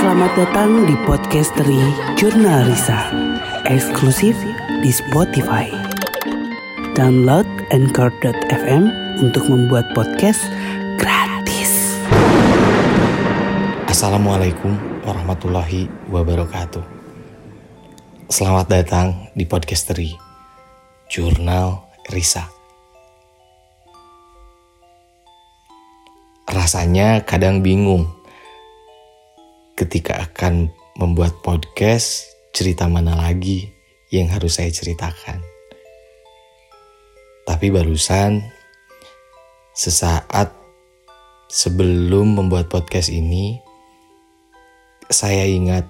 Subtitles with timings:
[0.00, 1.76] Selamat datang di Podcastery
[2.16, 3.12] Jurnal Risa.
[3.68, 4.32] Eksklusif
[4.80, 5.68] di Spotify.
[6.96, 8.88] Download Anchor.fm
[9.20, 10.40] untuk membuat podcast
[10.96, 12.00] gratis.
[13.92, 14.72] Assalamualaikum
[15.04, 16.80] warahmatullahi wabarakatuh.
[18.32, 20.16] Selamat datang di Podcastery
[21.12, 21.76] Jurnal
[22.08, 22.48] Risa.
[26.48, 28.08] Rasanya kadang bingung
[29.80, 30.68] ketika akan
[31.00, 33.72] membuat podcast, cerita mana lagi
[34.12, 35.40] yang harus saya ceritakan.
[37.48, 38.44] Tapi barusan,
[39.72, 40.52] sesaat
[41.48, 43.56] sebelum membuat podcast ini,
[45.08, 45.88] saya ingat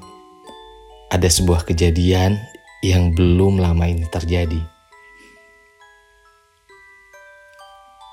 [1.10, 2.38] ada sebuah kejadian
[2.86, 4.62] yang belum lama ini terjadi.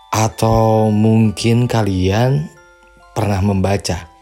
[0.09, 2.49] Atau mungkin kalian
[3.13, 4.16] pernah membaca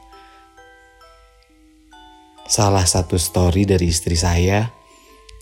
[2.46, 4.70] salah satu story dari istri saya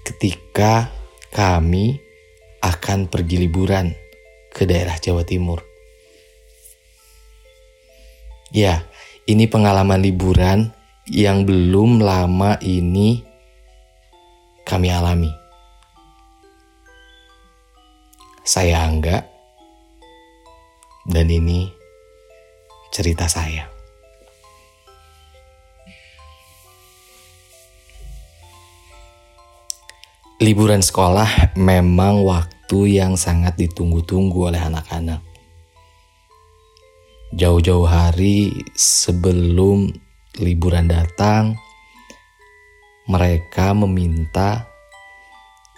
[0.08, 0.88] ketika
[1.36, 2.00] kami
[2.64, 3.92] akan pergi liburan
[4.48, 5.60] ke daerah Jawa Timur.
[8.56, 8.88] Ya,
[9.28, 10.72] ini pengalaman liburan
[11.10, 13.26] yang belum lama ini
[14.64, 15.34] kami alami.
[18.44, 19.24] Saya Angga,
[21.08, 21.72] dan ini
[22.92, 23.73] cerita saya.
[30.44, 35.24] Liburan sekolah memang waktu yang sangat ditunggu-tunggu oleh anak-anak.
[37.32, 39.88] Jauh-jauh hari sebelum
[40.44, 41.56] liburan datang,
[43.08, 44.68] mereka meminta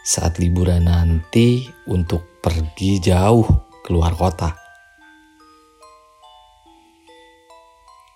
[0.01, 3.45] saat liburan nanti untuk pergi jauh
[3.85, 4.49] keluar kota.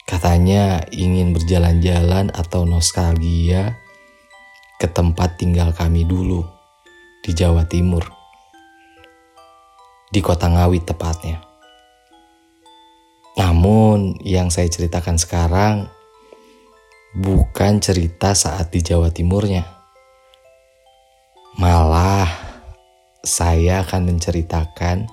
[0.01, 3.77] Katanya ingin berjalan-jalan atau nostalgia
[4.79, 6.39] ke tempat tinggal kami dulu
[7.19, 8.07] di Jawa Timur,
[10.07, 11.43] di kota Ngawi tepatnya.
[13.35, 15.91] Namun, yang saya ceritakan sekarang
[17.11, 19.67] bukan cerita saat di Jawa Timurnya,
[21.59, 22.31] malah
[23.19, 25.11] saya akan menceritakan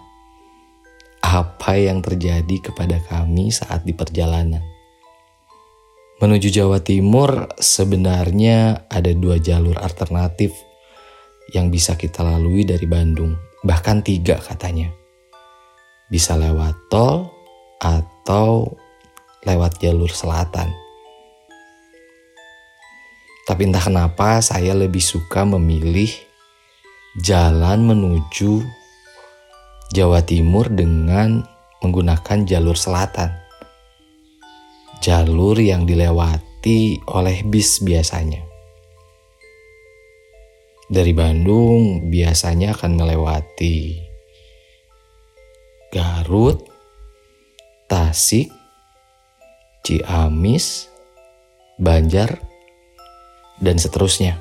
[1.26, 4.75] apa yang terjadi kepada kami saat di perjalanan.
[6.16, 10.48] Menuju Jawa Timur sebenarnya ada dua jalur alternatif
[11.52, 13.36] yang bisa kita lalui dari Bandung.
[13.60, 14.88] Bahkan tiga katanya.
[16.08, 17.28] Bisa lewat tol
[17.76, 18.64] atau
[19.44, 20.72] lewat jalur selatan.
[23.44, 26.08] Tapi entah kenapa saya lebih suka memilih
[27.20, 28.64] jalan menuju
[29.92, 31.44] Jawa Timur dengan
[31.84, 33.45] menggunakan jalur selatan
[35.00, 38.42] jalur yang dilewati oleh bis biasanya.
[40.86, 43.98] Dari Bandung biasanya akan melewati
[45.90, 46.62] Garut,
[47.90, 48.52] Tasik,
[49.82, 50.86] Ciamis,
[51.78, 52.38] Banjar,
[53.58, 54.38] dan seterusnya.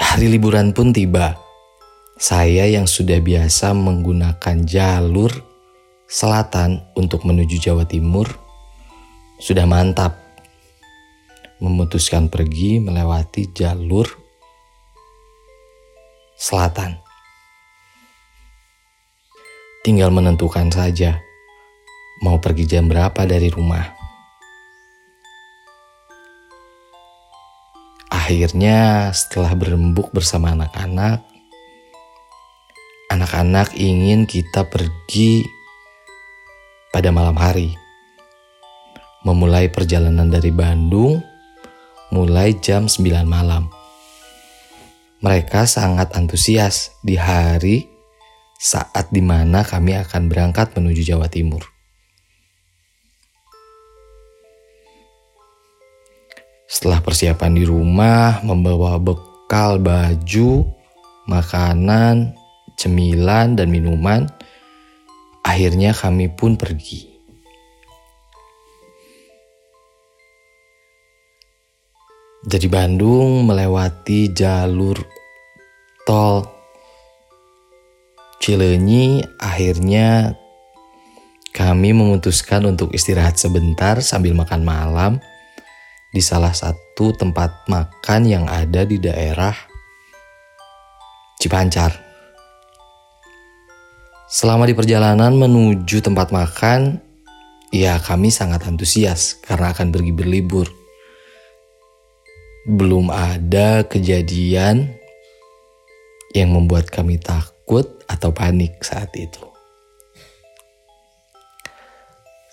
[0.00, 1.36] Hari liburan pun tiba.
[2.20, 5.49] Saya yang sudah biasa menggunakan jalur
[6.10, 8.26] selatan untuk menuju Jawa Timur
[9.38, 10.18] sudah mantap.
[11.62, 14.08] Memutuskan pergi melewati jalur
[16.34, 16.98] selatan.
[19.84, 21.20] Tinggal menentukan saja
[22.24, 23.84] mau pergi jam berapa dari rumah.
[28.08, 31.20] Akhirnya setelah berembuk bersama anak-anak,
[33.12, 35.59] anak-anak ingin kita pergi
[37.00, 37.72] pada malam hari.
[39.24, 41.24] Memulai perjalanan dari Bandung
[42.12, 43.72] mulai jam 9 malam.
[45.24, 47.88] Mereka sangat antusias di hari
[48.60, 51.64] saat di mana kami akan berangkat menuju Jawa Timur.
[56.68, 60.68] Setelah persiapan di rumah, membawa bekal baju,
[61.24, 62.36] makanan,
[62.76, 64.28] cemilan, dan minuman,
[65.44, 67.10] Akhirnya kami pun pergi.
[72.40, 74.96] Dari Bandung melewati jalur
[76.08, 76.48] tol
[78.40, 80.32] Cilenyi, akhirnya
[81.52, 85.12] kami memutuskan untuk istirahat sebentar sambil makan malam
[86.08, 89.52] di salah satu tempat makan yang ada di daerah
[91.36, 92.09] Cipancar.
[94.30, 97.02] Selama di perjalanan menuju tempat makan,
[97.74, 100.70] ya kami sangat antusias karena akan pergi berlibur.
[102.62, 104.86] Belum ada kejadian
[106.30, 109.42] yang membuat kami takut atau panik saat itu.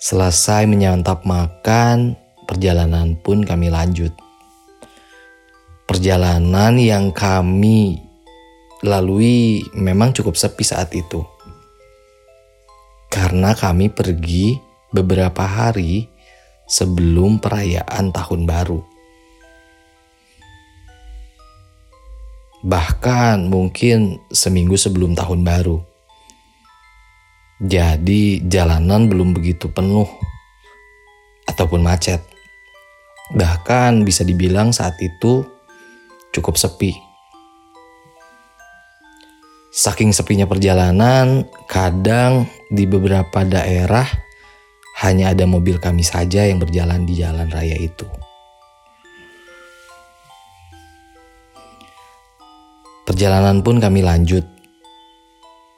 [0.02, 2.18] Selesai menyantap makan,
[2.50, 4.10] perjalanan pun kami lanjut.
[5.86, 8.02] Perjalanan yang kami
[8.82, 11.37] lalui memang cukup sepi saat itu.
[13.08, 14.60] Karena kami pergi
[14.92, 16.08] beberapa hari
[16.68, 18.84] sebelum perayaan Tahun Baru.
[22.62, 25.80] Bahkan mungkin seminggu sebelum Tahun Baru.
[27.58, 30.06] Jadi jalanan belum begitu penuh
[31.48, 32.22] ataupun macet.
[33.34, 35.42] Bahkan bisa dibilang saat itu
[36.30, 36.94] cukup sepi.
[39.74, 44.04] Saking sepinya perjalanan, kadang di beberapa daerah
[45.00, 48.04] hanya ada mobil kami saja yang berjalan di jalan raya itu.
[53.08, 54.44] Perjalanan pun kami lanjut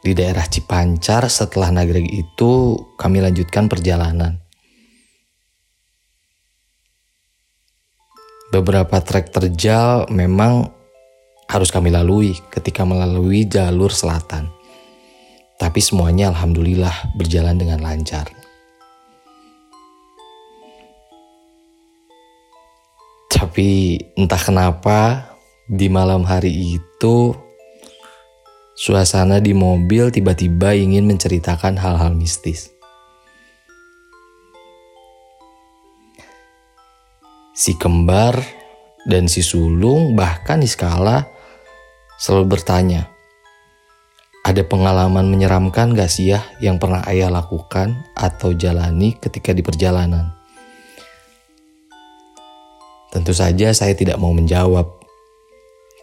[0.03, 4.41] di daerah Cipancar setelah Nagreg itu kami lanjutkan perjalanan.
[8.51, 10.75] Beberapa trek terjal memang
[11.47, 14.60] harus kami lalui ketika melalui jalur selatan.
[15.61, 18.33] Tapi semuanya alhamdulillah berjalan dengan lancar.
[23.29, 25.31] Tapi entah kenapa
[25.69, 27.37] di malam hari itu
[28.81, 32.73] Suasana di mobil tiba-tiba ingin menceritakan hal-hal mistis.
[37.53, 38.41] Si kembar
[39.05, 41.29] dan si sulung bahkan Iskala
[42.17, 43.13] selalu bertanya,
[44.51, 50.35] ada pengalaman menyeramkan gak sih ya yang pernah ayah lakukan atau jalani ketika di perjalanan?
[53.15, 54.91] Tentu saja saya tidak mau menjawab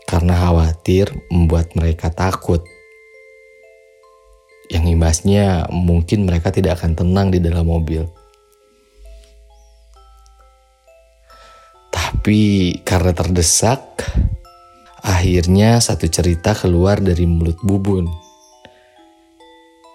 [0.07, 2.63] karena khawatir membuat mereka takut.
[4.71, 8.07] Yang imbasnya mungkin mereka tidak akan tenang di dalam mobil.
[11.91, 14.07] Tapi karena terdesak,
[15.03, 18.26] akhirnya satu cerita keluar dari mulut Bubun.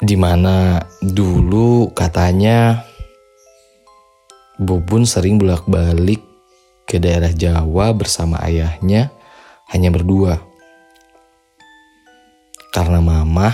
[0.03, 2.83] Di mana dulu katanya
[4.63, 6.23] Bubun sering bolak-balik
[6.87, 9.11] ke daerah Jawa bersama ayahnya
[9.75, 10.39] hanya berdua.
[12.71, 13.51] Karena mama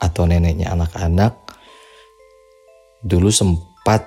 [0.00, 1.36] atau neneknya anak-anak
[3.04, 4.06] dulu sempat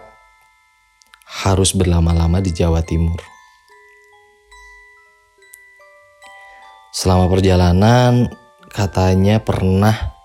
[1.45, 3.21] harus berlama-lama di Jawa Timur.
[6.89, 8.25] Selama perjalanan
[8.73, 10.18] katanya pernah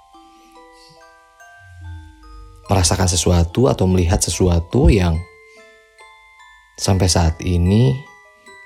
[2.69, 5.20] merasakan sesuatu atau melihat sesuatu yang
[6.81, 7.93] sampai saat ini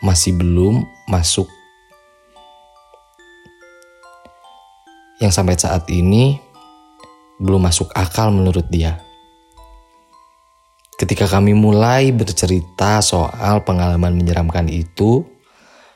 [0.00, 1.50] masih belum masuk
[5.18, 6.38] yang sampai saat ini
[7.42, 9.02] belum masuk akal menurut dia.
[10.98, 15.22] Ketika kami mulai bercerita soal pengalaman menyeramkan itu,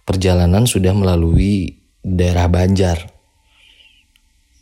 [0.06, 3.10] perjalanan sudah melalui daerah Banjar,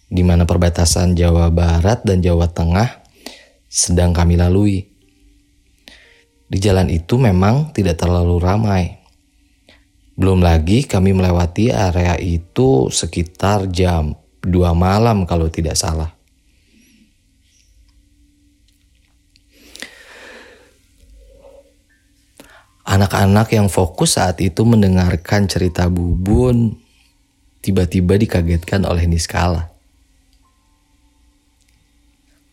[0.09, 3.00] di mana perbatasan Jawa Barat dan Jawa Tengah
[3.71, 4.83] sedang kami lalui.
[6.51, 8.99] Di jalan itu memang tidak terlalu ramai.
[10.19, 16.11] Belum lagi kami melewati area itu sekitar jam dua malam kalau tidak salah.
[22.91, 26.75] Anak-anak yang fokus saat itu mendengarkan cerita Bubun
[27.63, 29.71] tiba-tiba dikagetkan oleh Niskala.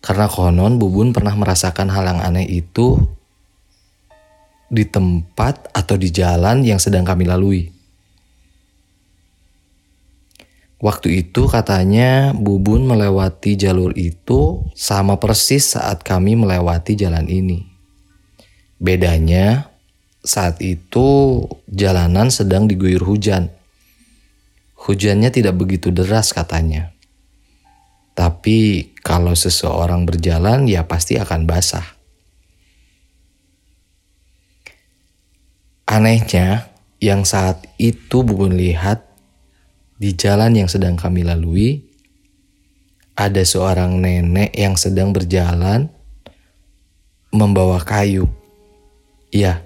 [0.07, 2.95] Karena konon Bubun pernah merasakan hal yang aneh itu
[4.71, 7.67] di tempat atau di jalan yang sedang kami lalui.
[10.79, 17.67] Waktu itu katanya Bubun melewati jalur itu sama persis saat kami melewati jalan ini.
[18.79, 19.67] Bedanya
[20.23, 23.51] saat itu jalanan sedang diguyur hujan.
[24.87, 26.95] Hujannya tidak begitu deras katanya.
[28.17, 31.85] Tapi kalau seseorang berjalan ya pasti akan basah.
[35.85, 39.05] Anehnya, yang saat itu Bubun lihat
[40.01, 41.85] di jalan yang sedang kami lalui,
[43.13, 45.93] ada seorang nenek yang sedang berjalan
[47.29, 48.25] membawa kayu.
[49.29, 49.61] Iya,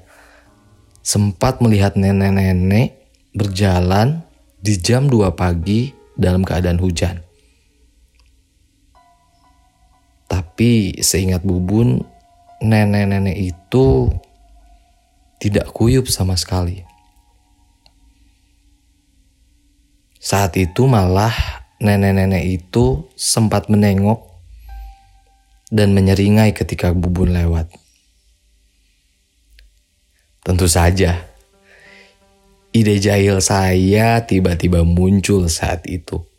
[0.99, 2.99] sempat melihat nenek-nenek
[3.31, 4.27] berjalan
[4.59, 7.30] di jam 2 pagi dalam keadaan hujan.
[10.31, 12.07] Tapi seingat Bubun,
[12.63, 14.07] nenek-nenek itu
[15.43, 16.87] tidak kuyup sama sekali.
[20.21, 21.33] Saat itu malah
[21.81, 24.21] nenek-nenek itu sempat menengok
[25.73, 27.73] dan menyeringai ketika bubun lewat.
[30.45, 31.25] Tentu saja,
[32.69, 36.30] ide jahil saya tiba-tiba muncul saat itu.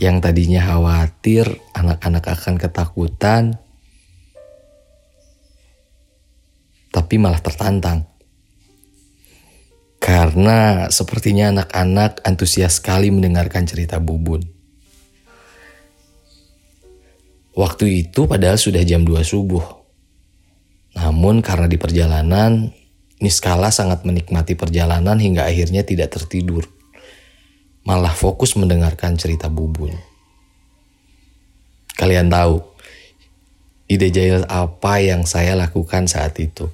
[0.00, 1.44] Yang tadinya khawatir
[1.76, 3.60] anak-anak akan ketakutan,
[6.88, 8.08] tapi malah tertantang.
[10.00, 14.40] Karena sepertinya anak-anak antusias sekali mendengarkan cerita Bubun.
[17.52, 19.84] Waktu itu padahal sudah jam 2 subuh.
[20.96, 22.72] Namun karena di perjalanan,
[23.20, 26.79] Niskala sangat menikmati perjalanan hingga akhirnya tidak tertidur.
[27.84, 29.96] Malah fokus mendengarkan cerita Bubun.
[31.96, 32.60] Kalian tahu,
[33.88, 36.68] ide jahil apa yang saya lakukan saat itu?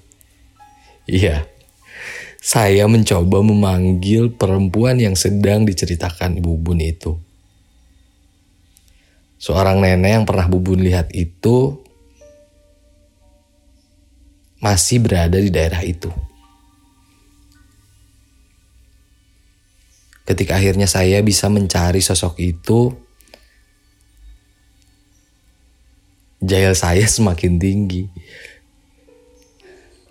[1.07, 1.47] Iya,
[2.43, 7.19] saya mencoba memanggil perempuan yang sedang diceritakan Bubun itu.
[9.43, 11.83] Seorang nenek yang pernah Bubun lihat itu
[14.63, 16.11] masih berada di daerah itu.
[20.26, 22.90] Ketika akhirnya saya bisa mencari sosok itu,
[26.42, 28.11] jahil saya semakin tinggi.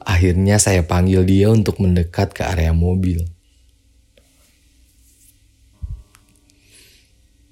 [0.05, 3.25] Akhirnya saya panggil dia untuk mendekat ke area mobil.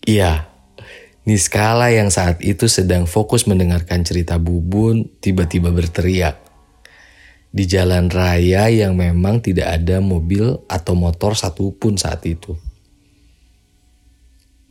[0.03, 0.53] Iya,
[1.24, 6.43] Niskala yang saat itu sedang fokus mendengarkan cerita Bubun tiba-tiba berteriak
[7.53, 12.57] di jalan raya yang memang tidak ada mobil atau motor satupun saat itu.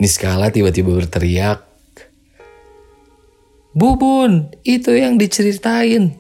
[0.03, 1.63] Niskala tiba-tiba berteriak,
[3.73, 6.13] Bubun, itu yang diceritain.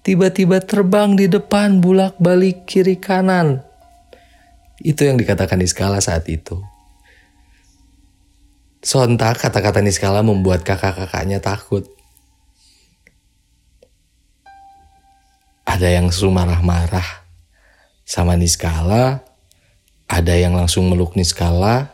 [0.00, 3.60] Tiba-tiba terbang di depan bulak balik kiri kanan.
[4.80, 6.64] Itu yang dikatakan Niskala saat itu.
[8.80, 11.86] Sontak kata-kata Niskala membuat kakak-kakaknya takut.
[15.72, 17.24] Ada yang langsung marah-marah
[18.04, 19.24] sama Niskala,
[20.04, 21.88] ada yang langsung meluk Niskala,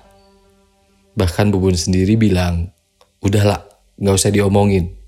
[1.14, 2.74] bahkan Bubun sendiri bilang,
[3.22, 3.62] udahlah
[3.94, 4.98] gak usah diomongin.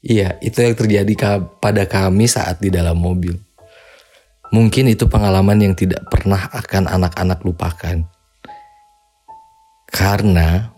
[0.00, 1.12] Iya, itu yang terjadi
[1.60, 3.36] pada kami saat di dalam mobil.
[4.48, 8.00] Mungkin itu pengalaman yang tidak pernah akan anak-anak lupakan.
[9.92, 10.72] Karena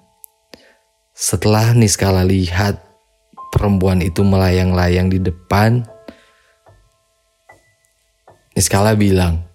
[1.14, 2.82] setelah Niskala lihat
[3.54, 5.86] perempuan itu melayang-layang di depan,
[8.58, 9.46] Niskala bilang,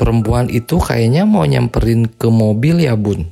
[0.00, 3.28] perempuan itu kayaknya mau nyamperin ke mobil ya bun.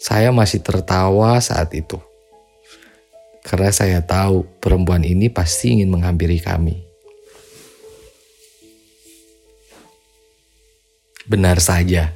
[0.00, 2.00] Saya masih tertawa saat itu.
[3.44, 6.80] Karena saya tahu perempuan ini pasti ingin menghampiri kami.
[11.28, 12.08] Benar saja.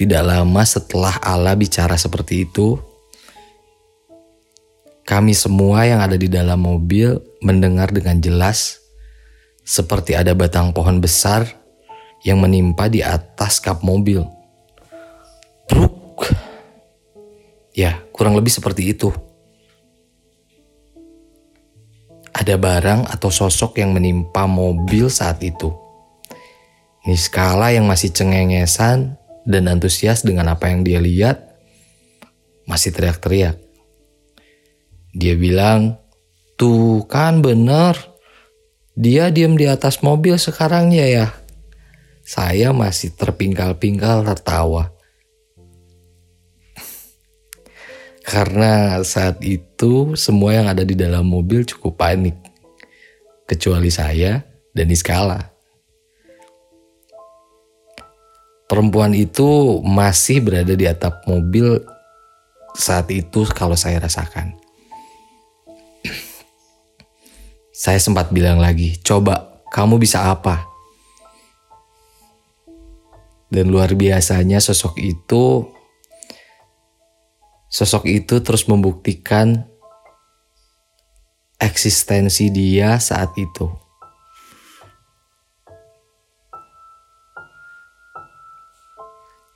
[0.00, 2.80] Tidak lama setelah Allah bicara seperti itu,
[5.10, 8.78] kami semua yang ada di dalam mobil mendengar dengan jelas
[9.66, 11.50] seperti ada batang pohon besar
[12.22, 14.22] yang menimpa di atas kap mobil.
[15.66, 16.30] Bruk.
[17.74, 19.10] Ya, kurang lebih seperti itu.
[22.30, 25.74] Ada barang atau sosok yang menimpa mobil saat itu.
[27.02, 31.50] Niskala yang masih cengengesan dan antusias dengan apa yang dia lihat,
[32.70, 33.69] masih teriak-teriak.
[35.10, 35.98] Dia bilang,
[36.54, 37.98] tuh kan bener.
[38.94, 41.26] Dia diem di atas mobil sekarang ya ya.
[42.22, 44.92] Saya masih terpingkal-pingkal tertawa.
[48.30, 52.36] Karena saat itu semua yang ada di dalam mobil cukup panik.
[53.48, 55.50] Kecuali saya dan Iskala.
[58.70, 61.82] Perempuan itu masih berada di atap mobil
[62.78, 64.59] saat itu kalau saya rasakan.
[67.80, 70.68] Saya sempat bilang lagi, coba kamu bisa apa?
[73.48, 75.64] Dan luar biasanya sosok itu,
[77.72, 79.64] sosok itu terus membuktikan
[81.56, 83.72] eksistensi dia saat itu.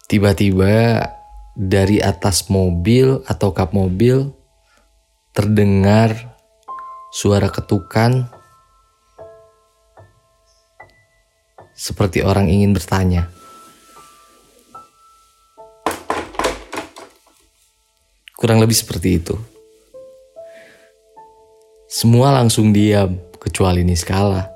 [0.08, 1.04] Tiba-tiba
[1.52, 4.32] dari atas mobil atau kap mobil
[5.36, 6.33] terdengar
[7.14, 8.26] suara ketukan
[11.70, 13.30] seperti orang ingin bertanya.
[18.34, 19.38] Kurang lebih seperti itu.
[21.86, 24.50] Semua langsung diam, kecuali Niskala.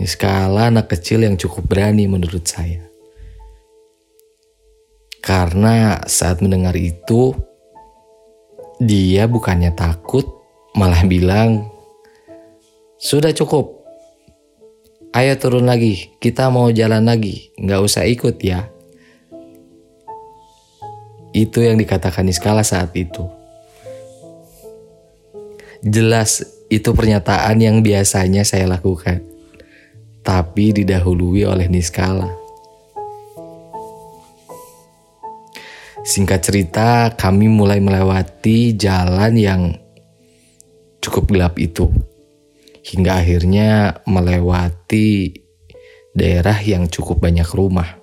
[0.00, 2.80] Niskala anak kecil yang cukup berani menurut saya.
[5.20, 7.36] Karena saat mendengar itu,
[8.80, 10.43] dia bukannya takut,
[10.74, 11.70] malah bilang,
[12.98, 13.84] Sudah cukup,
[15.14, 18.66] ayo turun lagi, kita mau jalan lagi, nggak usah ikut ya.
[21.34, 23.26] Itu yang dikatakan Niskala saat itu.
[25.84, 29.20] Jelas itu pernyataan yang biasanya saya lakukan,
[30.24, 32.32] tapi didahului oleh Niskala.
[36.04, 39.83] Singkat cerita, kami mulai melewati jalan yang
[41.04, 41.92] cukup gelap itu,
[42.80, 45.36] hingga akhirnya melewati
[46.16, 48.00] daerah yang cukup banyak rumah.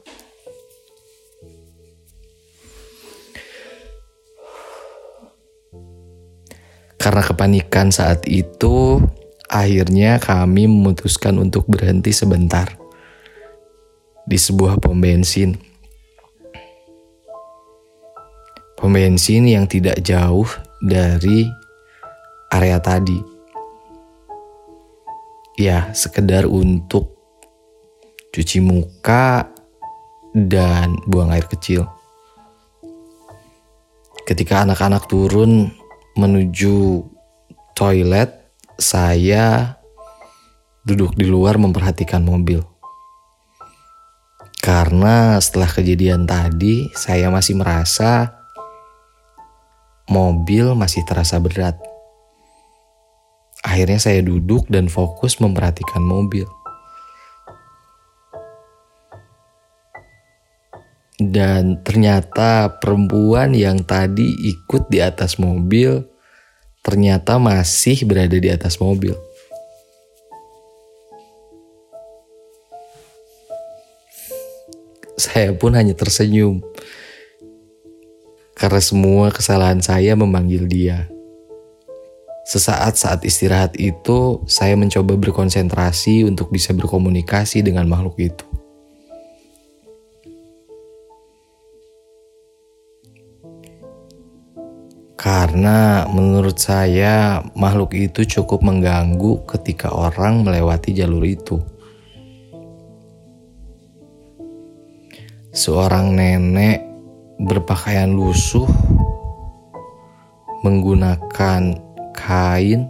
[7.02, 9.02] Karena kepanikan saat itu,
[9.50, 12.78] akhirnya kami memutuskan untuk berhenti sebentar
[14.30, 15.58] di sebuah pom bensin.
[18.78, 20.46] Pom bensin yang tidak jauh
[20.86, 21.50] dari
[22.52, 23.18] area tadi.
[25.56, 27.16] Ya, sekedar untuk
[28.36, 29.52] cuci muka
[30.32, 31.88] dan buang air kecil.
[34.28, 35.72] Ketika anak-anak turun
[36.16, 37.04] menuju
[37.76, 38.32] toilet,
[38.80, 39.76] saya
[40.88, 42.64] duduk di luar memperhatikan mobil.
[44.62, 48.42] Karena setelah kejadian tadi, saya masih merasa
[50.06, 51.91] mobil masih terasa berat.
[53.62, 56.50] Akhirnya saya duduk dan fokus memperhatikan mobil.
[61.22, 66.02] Dan ternyata perempuan yang tadi ikut di atas mobil
[66.82, 69.14] ternyata masih berada di atas mobil.
[75.14, 76.66] Saya pun hanya tersenyum
[78.58, 81.06] karena semua kesalahan saya memanggil dia.
[82.52, 88.44] Sesaat saat istirahat itu, saya mencoba berkonsentrasi untuk bisa berkomunikasi dengan makhluk itu.
[95.16, 101.56] Karena menurut saya makhluk itu cukup mengganggu ketika orang melewati jalur itu.
[105.56, 106.84] Seorang nenek
[107.40, 108.68] berpakaian lusuh
[110.68, 112.88] menggunakan kain.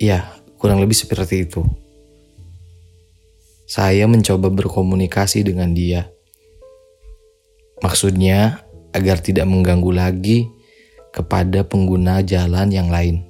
[0.00, 0.26] Ya,
[0.58, 1.62] kurang lebih seperti itu.
[3.64, 6.10] Saya mencoba berkomunikasi dengan dia.
[7.82, 10.38] Maksudnya, agar tidak mengganggu lagi
[11.10, 13.22] kepada pengguna jalan yang lain.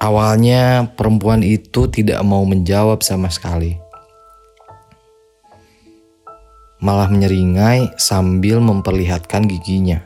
[0.00, 3.89] Awalnya perempuan itu tidak mau menjawab sama sekali.
[6.80, 10.00] Malah menyeringai sambil memperlihatkan giginya.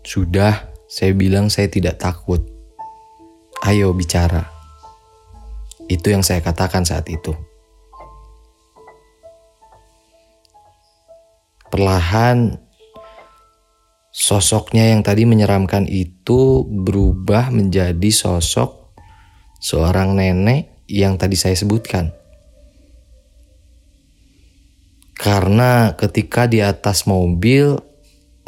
[0.00, 2.40] Sudah, saya bilang saya tidak takut.
[3.60, 4.48] Ayo bicara.
[5.84, 7.36] Itu yang saya katakan saat itu.
[11.68, 12.56] Perlahan
[14.10, 18.96] sosoknya yang tadi menyeramkan itu berubah menjadi sosok
[19.60, 22.19] seorang nenek yang tadi saya sebutkan.
[25.20, 27.76] Karena ketika di atas mobil,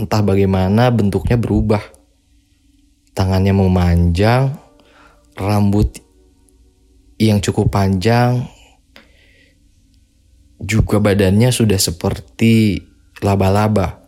[0.00, 1.85] entah bagaimana bentuknya berubah.
[3.12, 4.56] Tangannya memanjang,
[5.37, 6.00] rambut
[7.20, 8.48] yang cukup panjang,
[10.56, 12.80] juga badannya sudah seperti
[13.20, 14.00] laba-laba.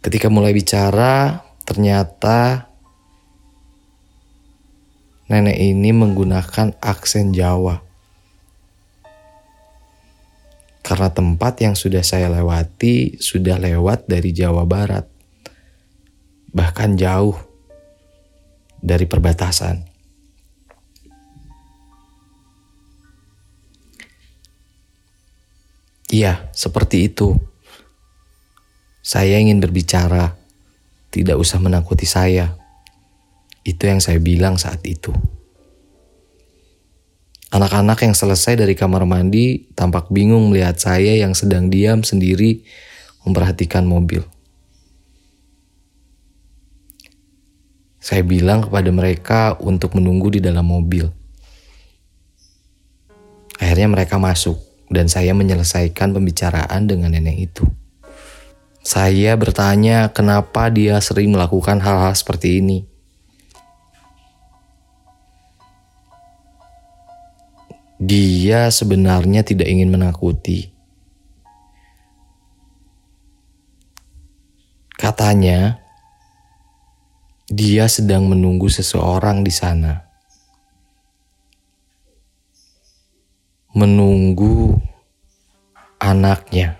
[0.00, 2.65] Ketika mulai bicara, ternyata
[5.26, 7.82] nenek ini menggunakan aksen Jawa.
[10.86, 15.10] Karena tempat yang sudah saya lewati sudah lewat dari Jawa Barat.
[16.54, 17.34] Bahkan jauh
[18.78, 19.82] dari perbatasan.
[26.06, 27.34] Iya, seperti itu.
[29.02, 30.38] Saya ingin berbicara,
[31.10, 32.54] tidak usah menakuti saya.
[33.66, 35.10] Itu yang saya bilang saat itu.
[37.50, 42.62] Anak-anak yang selesai dari kamar mandi tampak bingung melihat saya yang sedang diam sendiri
[43.26, 44.22] memperhatikan mobil.
[47.98, 51.10] Saya bilang kepada mereka untuk menunggu di dalam mobil.
[53.58, 57.66] Akhirnya mereka masuk dan saya menyelesaikan pembicaraan dengan nenek itu.
[58.86, 62.86] Saya bertanya kenapa dia sering melakukan hal-hal seperti ini.
[67.96, 70.68] Dia sebenarnya tidak ingin menakuti.
[74.96, 75.80] Katanya,
[77.48, 80.04] dia sedang menunggu seseorang di sana.
[83.72, 84.76] Menunggu
[85.96, 86.76] anaknya.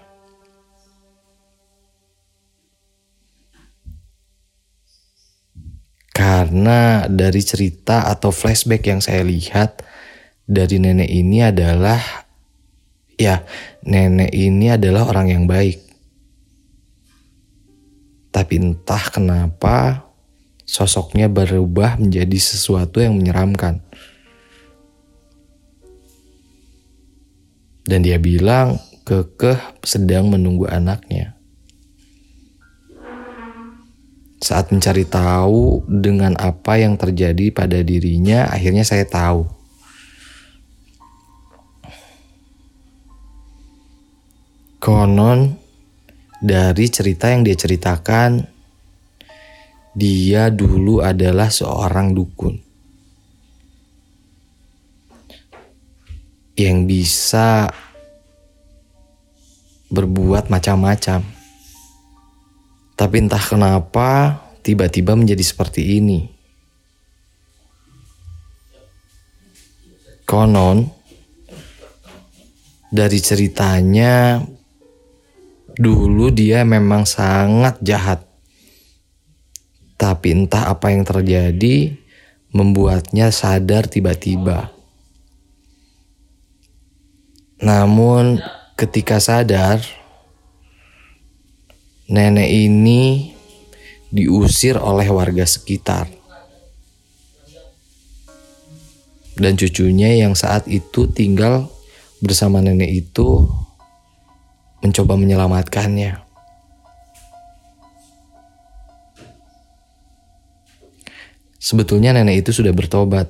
[6.16, 9.84] Karena dari cerita atau flashback yang saya lihat
[10.46, 11.98] dari nenek ini adalah
[13.18, 13.42] ya
[13.82, 15.82] nenek ini adalah orang yang baik.
[18.30, 20.06] Tapi entah kenapa
[20.62, 23.82] sosoknya berubah menjadi sesuatu yang menyeramkan.
[27.86, 31.38] Dan dia bilang kekeh sedang menunggu anaknya.
[34.42, 39.55] Saat mencari tahu dengan apa yang terjadi pada dirinya, akhirnya saya tahu.
[44.86, 45.50] Konon
[46.38, 48.38] dari cerita yang dia ceritakan,
[49.98, 52.54] dia dulu adalah seorang dukun
[56.54, 57.66] yang bisa
[59.90, 61.18] berbuat macam-macam.
[62.94, 66.30] Tapi entah kenapa tiba-tiba menjadi seperti ini.
[70.22, 70.86] Konon
[72.94, 74.46] dari ceritanya
[75.76, 78.24] dulu dia memang sangat jahat.
[79.96, 81.96] Tapi entah apa yang terjadi
[82.52, 84.72] membuatnya sadar tiba-tiba.
[87.60, 88.40] Namun
[88.76, 89.80] ketika sadar
[92.12, 93.32] nenek ini
[94.12, 96.08] diusir oleh warga sekitar.
[99.36, 101.68] Dan cucunya yang saat itu tinggal
[102.24, 103.44] bersama nenek itu
[104.86, 106.22] mencoba menyelamatkannya.
[111.58, 113.26] Sebetulnya nenek itu sudah bertobat.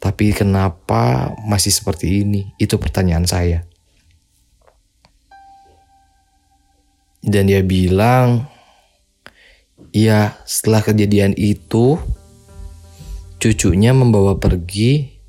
[0.00, 2.56] Tapi kenapa masih seperti ini?
[2.56, 3.68] Itu pertanyaan saya.
[7.24, 8.48] Dan dia bilang,
[9.92, 11.96] ya setelah kejadian itu,
[13.40, 15.20] cucunya membawa pergi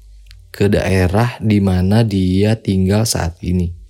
[0.52, 3.85] ke daerah di mana dia tinggal saat ini.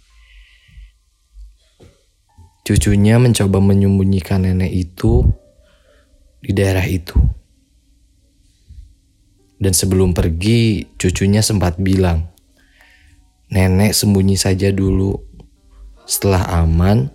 [2.65, 5.21] Cucunya mencoba menyembunyikan nenek itu
[6.41, 7.13] di daerah itu.
[9.61, 12.25] Dan sebelum pergi, cucunya sempat bilang,
[13.53, 15.13] "Nenek sembunyi saja dulu.
[16.09, 17.13] Setelah aman,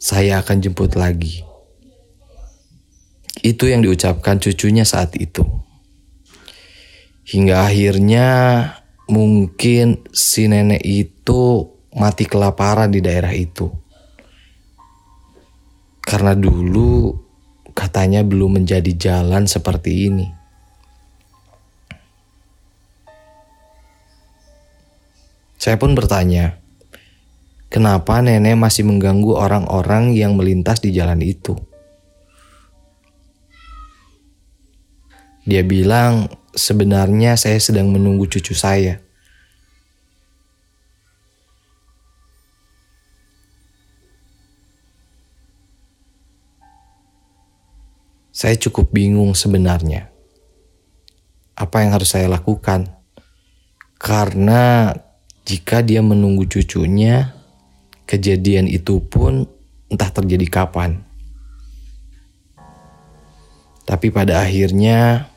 [0.00, 1.44] saya akan jemput lagi.
[3.44, 5.44] Itu yang diucapkan cucunya saat itu.
[7.28, 8.28] Hingga akhirnya
[9.04, 13.81] mungkin si nenek itu mati kelaparan di daerah itu.
[16.02, 17.16] Karena dulu
[17.72, 20.26] katanya belum menjadi jalan seperti ini.
[25.56, 26.62] Saya pun bertanya,
[27.72, 31.56] Kenapa nenek masih mengganggu orang-orang yang melintas di jalan itu?
[35.48, 39.01] Dia bilang, sebenarnya saya sedang menunggu cucu saya.
[48.32, 50.08] Saya cukup bingung sebenarnya.
[51.52, 52.88] Apa yang harus saya lakukan?
[54.00, 54.88] Karena
[55.44, 57.36] jika dia menunggu cucunya,
[58.08, 59.44] kejadian itu pun
[59.92, 61.04] entah terjadi kapan.
[63.84, 65.28] Tapi pada akhirnya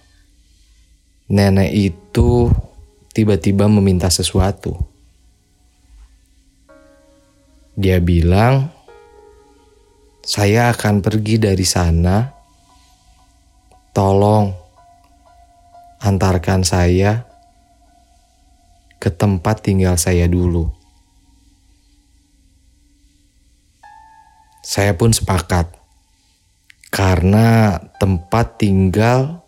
[1.27, 2.47] nenek itu
[3.11, 4.79] tiba-tiba meminta sesuatu.
[7.75, 8.71] Dia bilang,
[10.23, 12.34] "Saya akan pergi dari sana.
[13.95, 14.51] Tolong
[16.03, 17.23] antarkan saya
[18.99, 20.67] ke tempat tinggal saya dulu."
[24.65, 25.71] Saya pun sepakat
[26.91, 29.45] karena tempat tinggal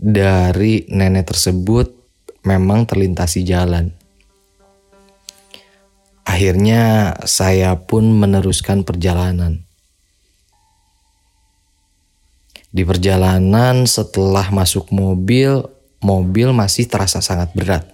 [0.00, 1.92] dari nenek tersebut
[2.46, 3.92] memang terlintasi jalan.
[6.22, 9.65] Akhirnya saya pun meneruskan perjalanan.
[12.76, 15.64] Di perjalanan setelah masuk mobil,
[16.04, 17.88] mobil masih terasa sangat berat.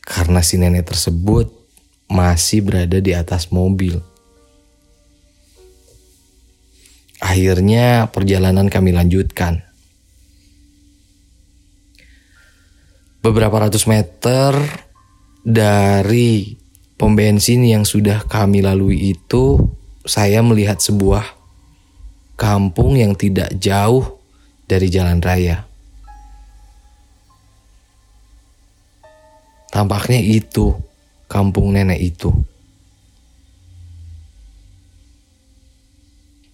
[0.00, 1.52] Karena si nenek tersebut
[2.08, 4.00] masih berada di atas mobil.
[7.20, 9.60] Akhirnya perjalanan kami lanjutkan.
[13.20, 14.56] Beberapa ratus meter
[15.44, 16.56] dari
[16.96, 19.60] pom bensin yang sudah kami lalui itu,
[20.08, 21.35] saya melihat sebuah
[22.36, 24.20] kampung yang tidak jauh
[24.68, 25.64] dari jalan raya.
[29.72, 30.76] Tampaknya itu
[31.26, 32.30] kampung nenek itu.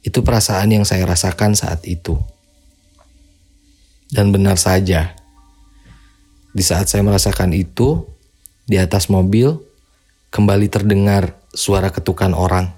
[0.03, 2.19] Itu perasaan yang saya rasakan saat itu.
[4.11, 5.15] Dan benar saja,
[6.53, 8.05] di saat saya merasakan itu,
[8.67, 9.57] di atas mobil
[10.35, 12.75] kembali terdengar suara ketukan orang.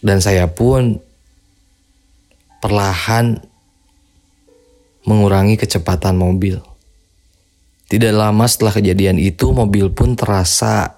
[0.00, 0.98] Dan saya pun
[2.58, 3.42] perlahan
[5.06, 6.60] mengurangi kecepatan mobil.
[7.88, 10.92] Tidak lama setelah kejadian itu, mobil pun terasa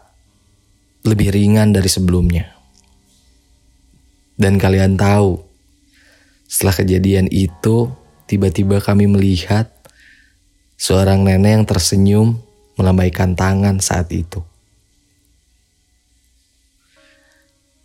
[1.06, 2.50] lebih ringan dari sebelumnya.
[4.34, 5.38] Dan kalian tahu,
[6.50, 7.92] setelah kejadian itu,
[8.26, 9.70] tiba-tiba kami melihat
[10.74, 12.28] seorang nenek yang tersenyum
[12.74, 14.42] melambaikan tangan saat itu.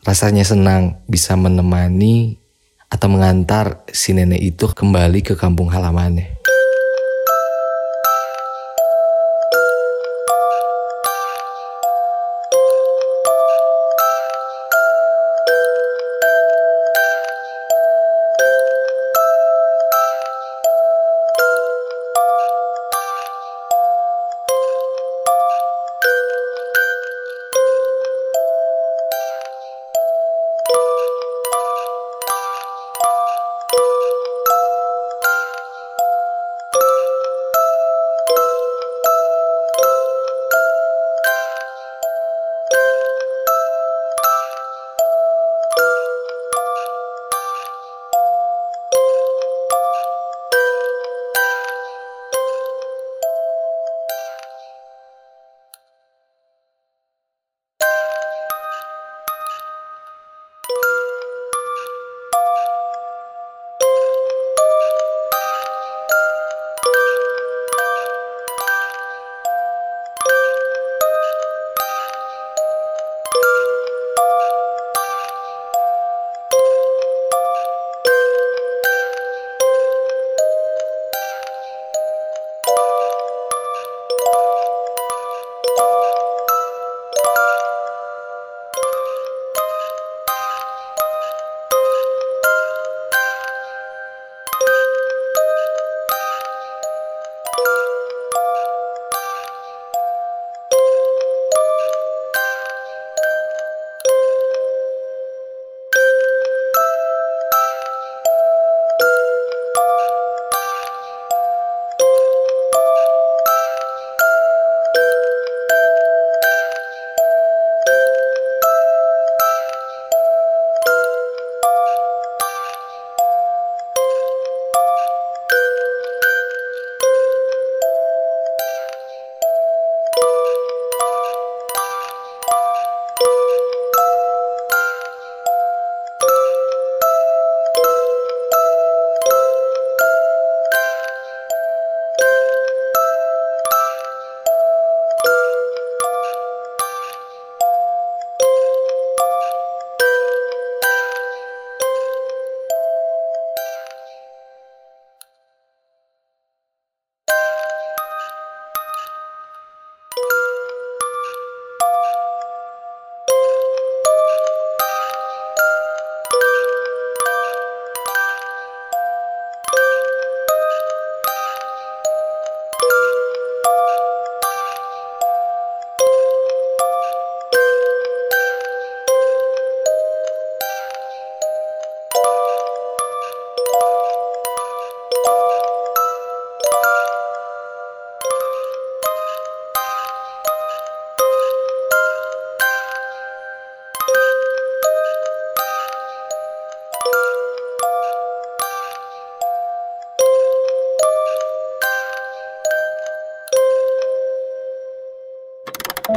[0.01, 2.39] Rasanya senang bisa menemani
[2.89, 6.44] atau mengantar si nenek itu kembali ke kampung halamannya.